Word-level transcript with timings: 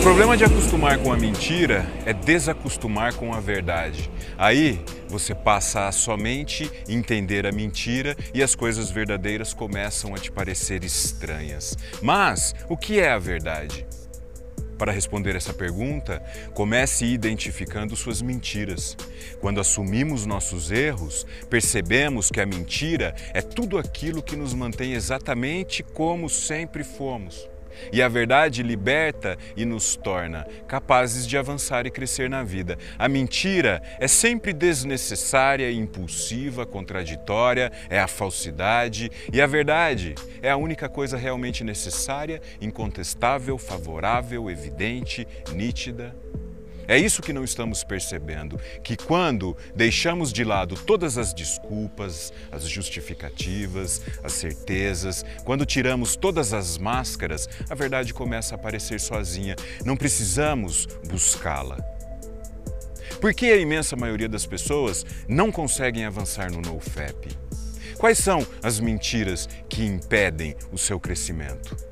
O 0.00 0.02
problema 0.02 0.34
de 0.34 0.44
acostumar 0.44 0.96
com 0.96 1.12
a 1.12 1.16
mentira 1.16 1.86
é 2.06 2.14
desacostumar 2.14 3.14
com 3.14 3.34
a 3.34 3.38
verdade. 3.38 4.10
Aí 4.38 4.82
você 5.06 5.34
passa 5.34 5.88
a 5.88 5.92
somente 5.92 6.70
entender 6.88 7.46
a 7.46 7.52
mentira 7.52 8.16
e 8.32 8.42
as 8.42 8.54
coisas 8.54 8.90
verdadeiras 8.90 9.52
começam 9.52 10.14
a 10.14 10.18
te 10.18 10.32
parecer 10.32 10.84
estranhas. 10.84 11.76
Mas 12.00 12.54
o 12.66 12.78
que 12.78 12.98
é 12.98 13.10
a 13.10 13.18
verdade? 13.18 13.86
Para 14.78 14.90
responder 14.90 15.36
essa 15.36 15.52
pergunta, 15.52 16.22
comece 16.54 17.04
identificando 17.04 17.94
suas 17.94 18.22
mentiras. 18.22 18.96
Quando 19.38 19.60
assumimos 19.60 20.24
nossos 20.24 20.70
erros, 20.70 21.26
percebemos 21.50 22.30
que 22.30 22.40
a 22.40 22.46
mentira 22.46 23.14
é 23.34 23.42
tudo 23.42 23.76
aquilo 23.76 24.22
que 24.22 24.34
nos 24.34 24.54
mantém 24.54 24.94
exatamente 24.94 25.82
como 25.82 26.30
sempre 26.30 26.82
fomos. 26.82 27.50
E 27.92 28.02
a 28.02 28.08
verdade 28.08 28.62
liberta 28.62 29.36
e 29.56 29.64
nos 29.64 29.96
torna 29.96 30.46
capazes 30.66 31.26
de 31.26 31.36
avançar 31.36 31.86
e 31.86 31.90
crescer 31.90 32.28
na 32.28 32.42
vida. 32.42 32.78
A 32.98 33.08
mentira 33.08 33.82
é 33.98 34.08
sempre 34.08 34.52
desnecessária, 34.52 35.70
impulsiva, 35.70 36.66
contraditória, 36.66 37.70
é 37.88 37.98
a 37.98 38.08
falsidade. 38.08 39.10
E 39.32 39.40
a 39.40 39.46
verdade 39.46 40.14
é 40.42 40.50
a 40.50 40.56
única 40.56 40.88
coisa 40.88 41.16
realmente 41.16 41.64
necessária, 41.64 42.40
incontestável, 42.60 43.56
favorável, 43.58 44.50
evidente, 44.50 45.26
nítida. 45.52 46.14
É 46.90 46.98
isso 46.98 47.22
que 47.22 47.32
não 47.32 47.44
estamos 47.44 47.84
percebendo, 47.84 48.58
que 48.82 48.96
quando 48.96 49.56
deixamos 49.76 50.32
de 50.32 50.42
lado 50.42 50.74
todas 50.74 51.16
as 51.16 51.32
desculpas, 51.32 52.32
as 52.50 52.64
justificativas, 52.64 54.02
as 54.24 54.32
certezas, 54.32 55.24
quando 55.44 55.64
tiramos 55.64 56.16
todas 56.16 56.52
as 56.52 56.76
máscaras, 56.78 57.48
a 57.70 57.76
verdade 57.76 58.12
começa 58.12 58.56
a 58.56 58.58
aparecer 58.58 58.98
sozinha. 58.98 59.54
Não 59.84 59.96
precisamos 59.96 60.86
buscá-la. 61.08 61.76
Por 63.20 63.32
que 63.34 63.52
a 63.52 63.56
imensa 63.56 63.94
maioria 63.94 64.28
das 64.28 64.44
pessoas 64.44 65.06
não 65.28 65.52
conseguem 65.52 66.04
avançar 66.04 66.50
no 66.50 66.60
NoFap? 66.60 67.28
Quais 67.98 68.18
são 68.18 68.44
as 68.64 68.80
mentiras 68.80 69.48
que 69.68 69.84
impedem 69.84 70.56
o 70.72 70.76
seu 70.76 70.98
crescimento? 70.98 71.89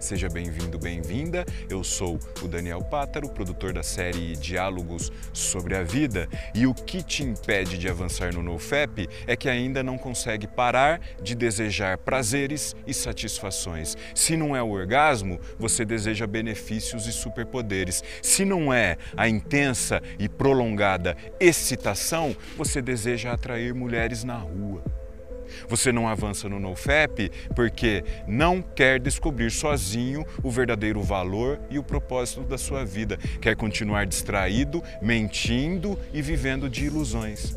Seja 0.00 0.30
bem-vindo, 0.30 0.78
bem-vinda. 0.78 1.44
Eu 1.68 1.84
sou 1.84 2.18
o 2.42 2.48
Daniel 2.48 2.82
Pátaro, 2.82 3.28
produtor 3.28 3.74
da 3.74 3.82
série 3.82 4.34
Diálogos 4.34 5.12
sobre 5.30 5.76
a 5.76 5.82
Vida. 5.82 6.26
E 6.54 6.66
o 6.66 6.72
que 6.72 7.02
te 7.02 7.22
impede 7.22 7.76
de 7.76 7.86
avançar 7.86 8.32
no 8.32 8.42
NoFap 8.42 9.06
é 9.26 9.36
que 9.36 9.46
ainda 9.46 9.82
não 9.82 9.98
consegue 9.98 10.46
parar 10.46 11.02
de 11.22 11.34
desejar 11.34 11.98
prazeres 11.98 12.74
e 12.86 12.94
satisfações. 12.94 13.94
Se 14.14 14.38
não 14.38 14.56
é 14.56 14.62
o 14.62 14.70
orgasmo, 14.70 15.38
você 15.58 15.84
deseja 15.84 16.26
benefícios 16.26 17.06
e 17.06 17.12
superpoderes. 17.12 18.02
Se 18.22 18.42
não 18.46 18.72
é 18.72 18.96
a 19.14 19.28
intensa 19.28 20.02
e 20.18 20.30
prolongada 20.30 21.14
excitação, 21.38 22.34
você 22.56 22.80
deseja 22.80 23.32
atrair 23.32 23.74
mulheres 23.74 24.24
na 24.24 24.38
rua. 24.38 24.82
Você 25.68 25.92
não 25.92 26.08
avança 26.08 26.48
no 26.48 26.60
NoFap 26.60 27.30
porque 27.54 28.04
não 28.26 28.62
quer 28.62 29.00
descobrir 29.00 29.50
sozinho 29.50 30.24
o 30.42 30.50
verdadeiro 30.50 31.02
valor 31.02 31.58
e 31.70 31.78
o 31.78 31.82
propósito 31.82 32.42
da 32.42 32.58
sua 32.58 32.84
vida. 32.84 33.16
Quer 33.40 33.56
continuar 33.56 34.06
distraído, 34.06 34.82
mentindo 35.00 35.98
e 36.12 36.22
vivendo 36.22 36.68
de 36.68 36.86
ilusões. 36.86 37.56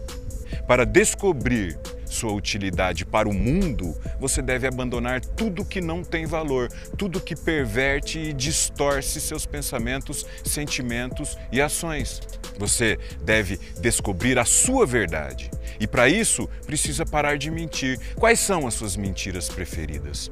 Para 0.68 0.86
descobrir 0.86 1.78
sua 2.06 2.32
utilidade 2.32 3.06
para 3.06 3.28
o 3.28 3.34
mundo, 3.34 3.98
você 4.20 4.42
deve 4.42 4.68
abandonar 4.68 5.20
tudo 5.20 5.66
que 5.66 5.82
não 5.82 6.04
tem 6.04 6.26
valor, 6.26 6.70
tudo 6.98 7.20
que 7.20 7.36
perverte 7.36 8.20
e 8.20 8.34
distorce 8.34 9.20
seus 9.20 9.46
pensamentos, 9.46 10.26
sentimentos 10.44 11.38
e 11.52 11.62
ações. 11.62 12.22
Você 12.58 13.00
deve 13.24 13.60
descobrir 13.82 14.38
a 14.38 14.46
sua 14.46 14.86
verdade 14.86 15.50
e, 15.80 15.88
para 15.88 16.08
isso, 16.08 16.48
precisa 16.66 17.06
parar 17.06 17.38
de 17.38 17.50
mentir. 17.50 18.00
Quais 18.16 18.40
são 18.40 18.68
as 18.68 18.76
suas 18.76 18.96
mentiras 18.96 19.50
preferidas? 19.50 20.32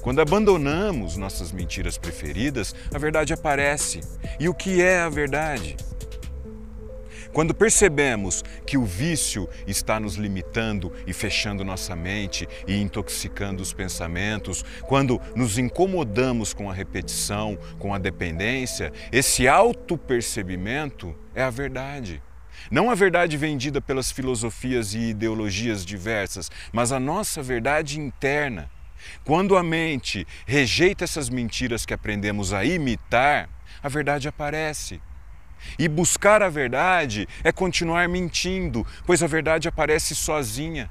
Quando 0.00 0.20
abandonamos 0.20 1.16
nossas 1.16 1.52
mentiras 1.52 1.96
preferidas, 1.96 2.74
a 2.92 2.98
verdade 2.98 3.32
aparece. 3.32 4.00
E 4.38 4.48
o 4.48 4.54
que 4.54 4.82
é 4.82 4.98
a 4.98 5.08
verdade? 5.08 5.76
Quando 7.34 7.52
percebemos 7.52 8.44
que 8.64 8.78
o 8.78 8.84
vício 8.84 9.48
está 9.66 9.98
nos 9.98 10.14
limitando 10.14 10.92
e 11.04 11.12
fechando 11.12 11.64
nossa 11.64 11.96
mente 11.96 12.48
e 12.64 12.80
intoxicando 12.80 13.60
os 13.60 13.72
pensamentos, 13.72 14.64
quando 14.82 15.20
nos 15.34 15.58
incomodamos 15.58 16.54
com 16.54 16.70
a 16.70 16.72
repetição, 16.72 17.58
com 17.80 17.92
a 17.92 17.98
dependência, 17.98 18.92
esse 19.10 19.48
autopercebimento 19.48 21.12
é 21.34 21.42
a 21.42 21.50
verdade. 21.50 22.22
Não 22.70 22.88
a 22.88 22.94
verdade 22.94 23.36
vendida 23.36 23.80
pelas 23.80 24.12
filosofias 24.12 24.94
e 24.94 25.10
ideologias 25.10 25.84
diversas, 25.84 26.52
mas 26.72 26.92
a 26.92 27.00
nossa 27.00 27.42
verdade 27.42 27.98
interna. 27.98 28.70
Quando 29.24 29.56
a 29.56 29.62
mente 29.64 30.24
rejeita 30.46 31.02
essas 31.02 31.28
mentiras 31.28 31.84
que 31.84 31.92
aprendemos 31.92 32.52
a 32.52 32.64
imitar, 32.64 33.50
a 33.82 33.88
verdade 33.88 34.28
aparece. 34.28 35.00
E 35.78 35.88
buscar 35.88 36.42
a 36.42 36.48
verdade 36.48 37.28
é 37.42 37.50
continuar 37.50 38.08
mentindo, 38.08 38.86
pois 39.06 39.22
a 39.22 39.26
verdade 39.26 39.68
aparece 39.68 40.14
sozinha. 40.14 40.90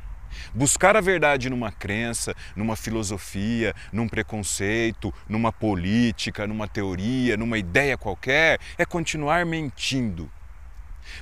Buscar 0.53 0.95
a 0.97 1.01
verdade 1.01 1.49
numa 1.49 1.71
crença, 1.71 2.35
numa 2.55 2.75
filosofia, 2.75 3.73
num 3.91 4.07
preconceito, 4.07 5.13
numa 5.29 5.51
política, 5.51 6.47
numa 6.47 6.67
teoria, 6.67 7.37
numa 7.37 7.57
ideia 7.57 7.97
qualquer, 7.97 8.59
é 8.77 8.85
continuar 8.85 9.45
mentindo. 9.45 10.31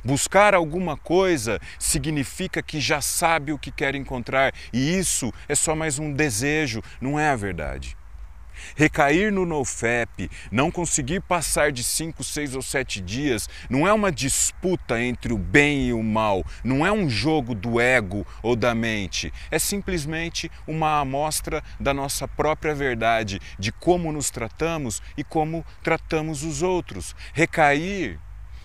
Buscar 0.03 0.53
alguma 0.53 0.95
coisa 0.95 1.59
significa 1.79 2.61
que 2.61 2.79
já 2.79 3.01
sabe 3.01 3.51
o 3.51 3.59
que 3.59 3.71
quer 3.71 3.95
encontrar, 3.95 4.53
e 4.71 4.97
isso 4.97 5.33
é 5.47 5.55
só 5.55 5.75
mais 5.75 5.99
um 5.99 6.13
desejo, 6.13 6.81
não 6.99 7.19
é 7.19 7.29
a 7.29 7.35
verdade. 7.35 7.97
Recair 8.75 9.31
no 9.31 9.45
NoFap, 9.45 10.29
não 10.51 10.71
conseguir 10.71 11.21
passar 11.21 11.71
de 11.71 11.83
5, 11.83 12.23
6 12.23 12.55
ou 12.55 12.61
7 12.61 13.01
dias, 13.01 13.49
não 13.69 13.87
é 13.87 13.93
uma 13.93 14.11
disputa 14.11 15.01
entre 15.01 15.33
o 15.33 15.37
bem 15.37 15.87
e 15.87 15.93
o 15.93 16.03
mal, 16.03 16.43
não 16.63 16.85
é 16.85 16.91
um 16.91 17.09
jogo 17.09 17.53
do 17.53 17.79
ego 17.79 18.25
ou 18.41 18.55
da 18.55 18.73
mente, 18.73 19.33
é 19.49 19.59
simplesmente 19.59 20.51
uma 20.67 20.99
amostra 20.99 21.63
da 21.79 21.93
nossa 21.93 22.27
própria 22.27 22.73
verdade, 22.73 23.39
de 23.57 23.71
como 23.71 24.11
nos 24.11 24.29
tratamos 24.29 25.01
e 25.17 25.23
como 25.23 25.65
tratamos 25.83 26.43
os 26.43 26.61
outros. 26.61 27.15
Recair 27.33 28.19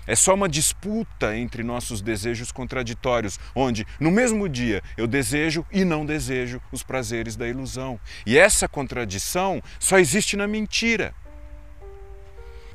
é 0.07 0.15
só 0.15 0.35
uma 0.35 0.49
disputa 0.49 1.37
entre 1.37 1.63
nossos 1.63 2.01
desejos 2.01 2.53
contraditórios, 2.53 3.39
onde 3.55 3.87
no 3.99 4.11
mesmo 4.11 4.49
dia 4.49 4.83
eu 4.97 5.07
desejo 5.07 5.67
e 5.73 5.85
não 5.85 6.07
desejo 6.07 6.61
os 6.71 6.83
prazeres 6.83 7.37
da 7.37 7.49
ilusão. 7.49 7.99
E 8.25 8.39
essa 8.39 8.69
contradição 8.69 9.63
só 9.79 9.99
existe 9.99 10.37
na 10.37 10.47
mentira. 10.47 11.15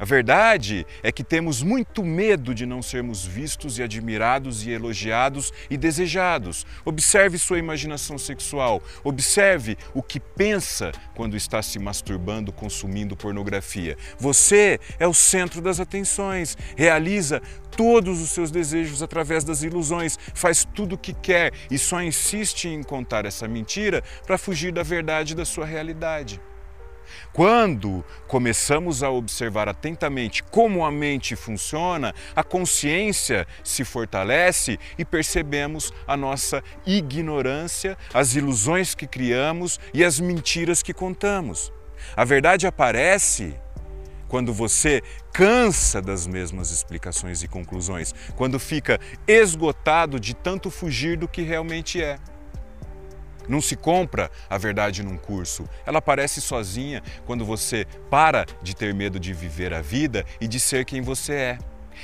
A 0.02 0.04
verdade 0.04 0.84
é 1.04 1.12
que 1.12 1.24
temos 1.24 1.62
muito 1.62 2.04
medo 2.04 2.56
de 2.56 2.66
não 2.66 2.82
sermos 2.82 3.24
vistos 3.24 3.78
e 3.78 3.84
admirados 3.84 4.66
e 4.66 4.72
elogiados 4.72 5.54
e 5.70 5.78
desejados. 5.78 6.66
Observe 6.84 7.38
sua 7.38 7.60
imaginação 7.60 8.18
sexual, 8.18 8.82
observe 9.04 9.78
o 9.94 10.02
que 10.02 10.20
pensa 10.20 10.92
quando 11.14 11.38
está 11.38 11.62
se 11.62 11.78
masturbando, 11.78 12.52
consumindo 12.52 13.16
pornografia. 13.16 13.96
Você 14.18 14.80
é 14.98 15.08
o 15.08 15.14
centro 15.14 15.62
das 15.62 15.80
atenções, 15.80 16.58
realiza 16.76 17.40
todos 17.78 18.22
os 18.22 18.32
seus 18.32 18.50
desejos 18.50 19.04
através 19.04 19.44
das 19.44 19.62
ilusões, 19.62 20.18
faz 20.34 20.66
tudo 20.66 20.96
o 20.96 20.98
que 20.98 21.14
quer 21.14 21.54
e 21.70 21.78
só 21.78 22.02
insiste 22.02 22.68
em 22.68 22.82
contar 22.82 23.28
essa 23.28 23.48
mentira 23.48 24.04
para 24.26 24.40
fugir 24.40 24.74
da 24.74 24.82
verdade 24.82 25.36
da 25.36 25.46
sua 25.46 25.68
realidade. 25.68 26.42
Quando 27.34 28.04
começamos 28.28 29.04
a 29.04 29.10
observar 29.10 29.70
atentamente 29.70 30.44
como 30.44 30.86
a 30.86 30.92
mente 30.92 31.36
funciona, 31.36 32.14
a 32.36 32.44
consciência 32.44 33.48
se 33.64 33.84
fortalece 33.84 34.78
e 34.98 35.06
percebemos 35.06 35.94
a 36.08 36.18
nossa 36.18 36.64
ignorância, 36.86 37.98
as 38.14 38.36
ilusões 38.36 38.96
que 38.96 39.08
criamos 39.08 39.80
e 39.94 40.04
as 40.04 40.20
mentiras 40.20 40.82
que 40.82 40.94
contamos. 40.94 41.72
A 42.16 42.26
verdade 42.26 42.68
aparece 42.68 43.56
quando 44.28 44.54
você 44.54 45.02
cansa 45.34 46.02
das 46.02 46.26
mesmas 46.26 46.72
explicações 46.72 47.44
e 47.44 47.50
conclusões, 47.50 48.16
quando 48.38 48.58
fica 48.58 48.98
esgotado 49.28 50.20
de 50.20 50.34
tanto 50.34 50.72
fugir 50.72 51.18
do 51.18 51.28
que 51.28 51.42
realmente 51.42 52.02
é. 52.02 52.18
Não 53.48 53.62
se 53.62 53.76
compra 53.76 54.30
a 54.50 54.58
verdade 54.58 55.04
num 55.04 55.18
curso. 55.18 55.68
Ela 55.86 56.00
aparece 56.00 56.42
sozinha 56.42 57.02
quando 57.26 57.46
você 57.46 57.86
para 58.10 58.46
de 58.62 58.76
ter 58.76 58.94
medo 58.94 59.20
de 59.20 59.34
viver 59.34 59.74
a 59.74 59.82
vida 59.82 60.26
e 60.40 60.48
de 60.48 60.60
ser 60.60 60.86
quem 60.86 61.02
você 61.02 61.34
é. 61.34 61.58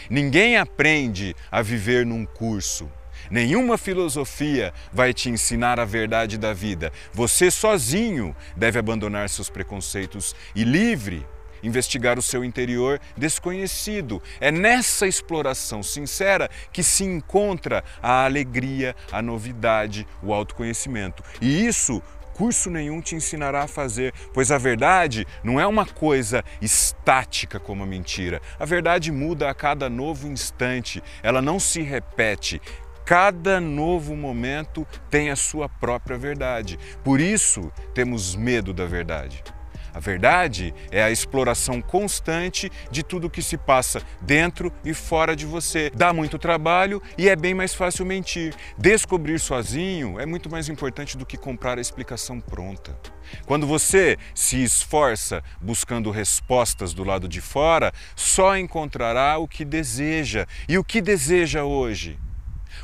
Ninguém 0.09 0.57
aprende 0.57 1.35
a 1.51 1.61
viver 1.61 2.05
num 2.05 2.25
curso. 2.25 2.89
Nenhuma 3.29 3.77
filosofia 3.77 4.73
vai 4.93 5.13
te 5.13 5.29
ensinar 5.29 5.79
a 5.79 5.85
verdade 5.85 6.37
da 6.37 6.53
vida. 6.53 6.91
Você 7.13 7.51
sozinho 7.51 8.35
deve 8.55 8.79
abandonar 8.79 9.27
seus 9.29 9.49
preconceitos 9.49 10.35
e 10.55 10.63
livre 10.63 11.25
investigar 11.63 12.18
o 12.18 12.21
seu 12.21 12.44
interior 12.44 13.00
desconhecido. 13.15 14.21
É 14.39 14.51
nessa 14.51 15.07
exploração 15.07 15.81
sincera 15.81 16.50
que 16.71 16.83
se 16.83 17.04
encontra 17.04 17.83
a 18.01 18.25
alegria, 18.25 18.95
a 19.12 19.21
novidade, 19.21 20.07
o 20.21 20.33
autoconhecimento. 20.33 21.24
E 21.42 21.65
isso 21.65 22.01
curso 22.38 22.69
nenhum 22.69 23.01
te 23.01 23.15
ensinará 23.15 23.63
a 23.63 23.68
fazer, 23.68 24.13
pois 24.31 24.51
a 24.51 24.59
verdade 24.59 25.25
não 25.44 25.59
é 25.59 25.65
uma 25.65 25.88
coisa 25.88 26.44
estática 26.62 27.59
como 27.59 27.83
a 27.83 27.88
mentira. 27.88 28.39
A 28.59 28.65
verdade 28.65 29.12
muda 29.12 29.50
a 29.50 29.56
cada 29.56 29.89
novo 29.89 30.27
instante, 30.27 31.01
ela 31.24 31.42
não 31.42 31.59
se 31.59 31.81
repete. 31.81 32.62
Cada 33.04 33.59
novo 33.59 34.15
momento 34.15 34.86
tem 35.09 35.31
a 35.31 35.36
sua 35.36 35.68
própria 35.68 36.18
verdade. 36.18 36.77
Por 37.04 37.19
isso, 37.19 37.71
temos 37.94 38.36
medo 38.36 38.71
da 38.74 38.86
verdade. 38.86 39.44
A 39.93 39.99
verdade 39.99 40.73
é 40.91 41.03
a 41.03 41.11
exploração 41.11 41.81
constante 41.81 42.71
de 42.91 43.03
tudo 43.03 43.29
que 43.29 43.41
se 43.41 43.57
passa 43.57 44.01
dentro 44.21 44.71
e 44.83 44.93
fora 44.93 45.35
de 45.35 45.45
você. 45.45 45.91
Dá 45.93 46.13
muito 46.13 46.37
trabalho 46.37 47.01
e 47.17 47.29
é 47.29 47.35
bem 47.35 47.53
mais 47.53 47.73
fácil 47.73 48.05
mentir. 48.05 48.53
Descobrir 48.77 49.39
sozinho 49.39 50.19
é 50.19 50.25
muito 50.25 50.49
mais 50.49 50.69
importante 50.69 51.17
do 51.17 51.25
que 51.25 51.37
comprar 51.37 51.77
a 51.77 51.81
explicação 51.81 52.39
pronta. 52.39 52.97
Quando 53.45 53.67
você 53.67 54.17
se 54.33 54.63
esforça 54.63 55.43
buscando 55.61 56.11
respostas 56.11 56.93
do 56.93 57.03
lado 57.03 57.27
de 57.27 57.41
fora, 57.41 57.91
só 58.15 58.57
encontrará 58.57 59.37
o 59.37 59.47
que 59.47 59.65
deseja. 59.65 60.45
E 60.67 60.77
o 60.77 60.83
que 60.83 61.01
deseja 61.01 61.63
hoje? 61.63 62.19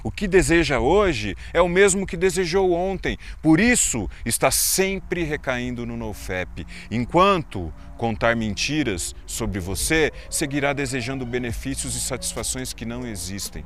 O 0.03 0.11
que 0.11 0.27
deseja 0.27 0.79
hoje 0.79 1.33
é 1.53 1.61
o 1.61 1.69
mesmo 1.69 2.05
que 2.05 2.17
desejou 2.17 2.73
ontem, 2.73 3.17
por 3.41 3.57
isso 3.57 4.09
está 4.25 4.51
sempre 4.51 5.23
recaindo 5.23 5.85
no 5.85 5.95
NoFap. 5.95 6.67
Enquanto 6.91 7.73
contar 7.97 8.35
mentiras 8.35 9.15
sobre 9.25 9.61
você, 9.61 10.11
seguirá 10.29 10.73
desejando 10.73 11.25
benefícios 11.25 11.95
e 11.95 12.01
satisfações 12.01 12.73
que 12.73 12.85
não 12.85 13.07
existem. 13.07 13.63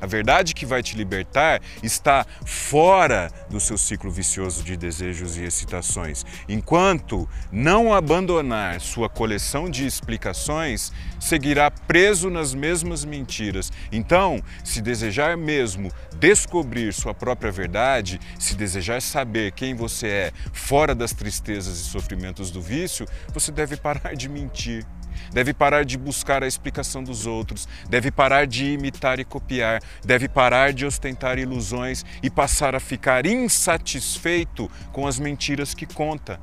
A 0.00 0.06
verdade 0.06 0.54
que 0.54 0.64
vai 0.64 0.82
te 0.82 0.96
libertar 0.96 1.60
está 1.82 2.26
fora 2.44 3.30
do 3.50 3.60
seu 3.60 3.76
ciclo 3.76 4.10
vicioso 4.10 4.62
de 4.62 4.76
desejos 4.76 5.36
e 5.36 5.42
excitações. 5.42 6.24
Enquanto 6.48 7.28
não 7.52 7.92
abandonar 7.92 8.80
sua 8.80 9.08
coleção 9.08 9.68
de 9.68 9.86
explicações, 9.86 10.92
seguirá 11.18 11.70
preso 11.70 12.30
nas 12.30 12.54
mesmas 12.54 13.04
mentiras. 13.04 13.70
Então, 13.92 14.42
se 14.64 14.80
desejar 14.80 15.36
mesmo 15.36 15.90
descobrir 16.18 16.92
sua 16.92 17.14
própria 17.14 17.52
verdade, 17.52 18.20
se 18.38 18.54
desejar 18.54 19.02
saber 19.02 19.52
quem 19.52 19.74
você 19.74 20.06
é 20.06 20.32
fora 20.52 20.94
das 20.94 21.12
tristezas 21.12 21.78
e 21.78 21.84
sofrimentos 21.84 22.50
do 22.50 22.60
vício, 22.60 23.06
você 23.32 23.52
deve 23.52 23.76
parar 23.76 24.14
de 24.14 24.28
mentir 24.28 24.86
deve 25.32 25.52
parar 25.52 25.84
de 25.84 25.96
buscar 25.96 26.42
a 26.42 26.46
explicação 26.46 27.02
dos 27.02 27.26
outros, 27.26 27.68
deve 27.88 28.10
parar 28.10 28.46
de 28.46 28.72
imitar 28.72 29.18
e 29.18 29.24
copiar, 29.24 29.82
deve 30.04 30.28
parar 30.28 30.72
de 30.72 30.86
ostentar 30.86 31.38
ilusões 31.38 32.04
e 32.22 32.30
passar 32.30 32.74
a 32.74 32.80
ficar 32.80 33.26
insatisfeito 33.26 34.70
com 34.92 35.06
as 35.06 35.18
mentiras 35.18 35.74
que 35.74 35.86
conta. 35.86 36.40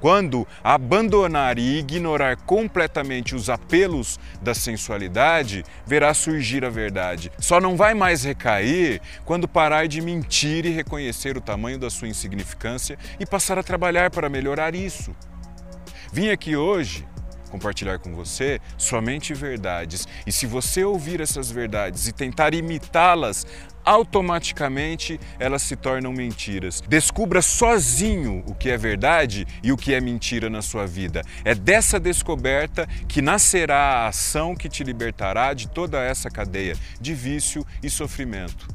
Quando 0.00 0.46
abandonar 0.62 1.58
e 1.58 1.78
ignorar 1.78 2.36
completamente 2.36 3.34
os 3.34 3.50
apelos 3.50 4.18
da 4.40 4.54
sensualidade, 4.54 5.64
verá 5.84 6.14
surgir 6.14 6.64
a 6.64 6.70
verdade. 6.70 7.32
Só 7.38 7.60
não 7.60 7.76
vai 7.76 7.94
mais 7.94 8.22
recair 8.22 9.00
quando 9.24 9.48
parar 9.48 9.88
de 9.88 10.00
mentir 10.00 10.64
e 10.64 10.70
reconhecer 10.70 11.36
o 11.36 11.40
tamanho 11.40 11.78
da 11.78 11.90
sua 11.90 12.08
insignificância 12.08 12.96
e 13.18 13.26
passar 13.26 13.58
a 13.58 13.62
trabalhar 13.62 14.10
para 14.10 14.28
melhorar 14.28 14.74
isso. 14.74 15.14
Vim 16.12 16.30
aqui 16.30 16.56
hoje 16.56 17.06
compartilhar 17.48 17.98
com 17.98 18.14
você 18.14 18.60
somente 18.76 19.34
verdades. 19.34 20.06
E 20.26 20.32
se 20.32 20.46
você 20.46 20.84
ouvir 20.84 21.20
essas 21.20 21.50
verdades 21.50 22.06
e 22.06 22.12
tentar 22.12 22.54
imitá-las, 22.54 23.46
automaticamente 23.84 25.18
elas 25.38 25.62
se 25.62 25.74
tornam 25.74 26.12
mentiras. 26.12 26.82
Descubra 26.86 27.40
sozinho 27.40 28.44
o 28.46 28.54
que 28.54 28.70
é 28.70 28.76
verdade 28.76 29.46
e 29.62 29.72
o 29.72 29.76
que 29.76 29.94
é 29.94 30.00
mentira 30.00 30.50
na 30.50 30.60
sua 30.60 30.86
vida. 30.86 31.22
É 31.44 31.54
dessa 31.54 31.98
descoberta 31.98 32.86
que 33.08 33.22
nascerá 33.22 33.78
a 33.78 34.08
ação 34.08 34.54
que 34.54 34.68
te 34.68 34.84
libertará 34.84 35.54
de 35.54 35.68
toda 35.68 36.02
essa 36.02 36.30
cadeia 36.30 36.76
de 37.00 37.14
vício 37.14 37.64
e 37.82 37.88
sofrimento. 37.88 38.68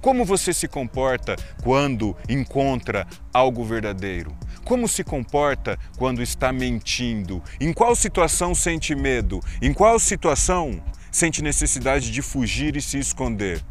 Como 0.00 0.24
você 0.24 0.54
se 0.54 0.66
comporta 0.66 1.36
quando 1.62 2.16
encontra 2.26 3.06
algo 3.34 3.62
verdadeiro? 3.62 4.34
Como 4.64 4.86
se 4.86 5.02
comporta 5.02 5.78
quando 5.96 6.22
está 6.22 6.52
mentindo? 6.52 7.42
Em 7.60 7.72
qual 7.72 7.96
situação 7.96 8.54
sente 8.54 8.94
medo? 8.94 9.40
Em 9.60 9.72
qual 9.72 9.98
situação 9.98 10.82
sente 11.10 11.42
necessidade 11.42 12.10
de 12.10 12.22
fugir 12.22 12.76
e 12.76 12.82
se 12.82 12.98
esconder? 12.98 13.62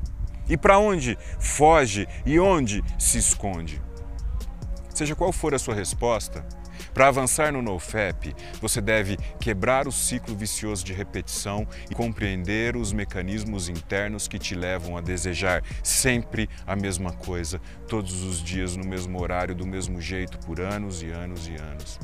E 0.50 0.58
para 0.58 0.80
onde 0.80 1.18
foge 1.40 2.08
e 2.26 2.40
onde 2.40 2.84
se 2.98 3.18
esconde? 3.18 3.82
Seja 4.94 5.16
qual 5.16 5.32
for 5.32 5.54
a 5.54 5.60
sua 5.60 5.76
resposta, 5.76 6.46
para 6.94 7.08
avançar 7.08 7.52
no 7.52 7.62
NoFap, 7.62 8.36
você 8.62 8.82
deve 8.82 9.18
quebrar 9.40 9.88
o 9.88 9.92
ciclo 9.92 10.36
vicioso 10.36 10.84
de 10.84 10.94
repetição 10.94 11.68
e 11.90 11.96
compreender 11.96 12.76
os 12.76 12.92
mecanismos 12.92 13.70
internos 13.70 14.28
que 14.28 14.40
te 14.40 14.56
levam 14.56 14.98
a 14.98 15.02
desejar 15.02 15.64
sempre 15.84 16.50
a 16.66 16.76
mesma 16.76 17.12
coisa, 17.12 17.62
todos 17.88 18.24
os 18.24 18.44
dias 18.44 18.76
no 18.76 18.86
mesmo 18.86 19.22
horário, 19.22 19.56
do 19.56 19.66
mesmo 19.66 20.02
jeito, 20.02 20.38
por 20.40 20.60
anos 20.60 21.02
e 21.02 21.08
anos 21.08 21.48
e 21.48 21.56
anos. 21.56 22.00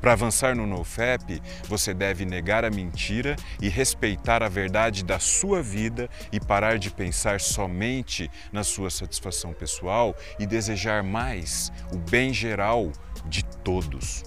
Para 0.00 0.12
avançar 0.12 0.54
no 0.54 0.66
NoFap, 0.66 1.40
você 1.68 1.94
deve 1.94 2.24
negar 2.24 2.64
a 2.64 2.70
mentira 2.70 3.36
e 3.60 3.68
respeitar 3.68 4.42
a 4.42 4.48
verdade 4.48 5.04
da 5.04 5.18
sua 5.18 5.62
vida 5.62 6.08
e 6.32 6.40
parar 6.40 6.78
de 6.78 6.90
pensar 6.90 7.40
somente 7.40 8.30
na 8.52 8.64
sua 8.64 8.90
satisfação 8.90 9.52
pessoal 9.52 10.14
e 10.38 10.46
desejar 10.46 11.02
mais 11.02 11.72
o 11.92 11.98
bem 11.98 12.32
geral 12.32 12.90
de 13.26 13.44
todos. 13.44 14.24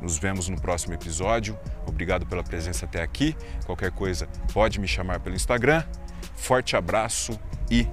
Nos 0.00 0.18
vemos 0.18 0.48
no 0.48 0.60
próximo 0.60 0.94
episódio. 0.94 1.58
Obrigado 1.86 2.26
pela 2.26 2.42
presença 2.42 2.84
até 2.84 3.02
aqui. 3.02 3.34
Qualquer 3.64 3.90
coisa, 3.90 4.28
pode 4.52 4.78
me 4.78 4.86
chamar 4.86 5.20
pelo 5.20 5.34
Instagram. 5.34 5.82
Forte 6.34 6.76
abraço 6.76 7.38
e 7.70 7.88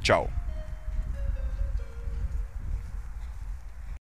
tchau. 0.00 0.43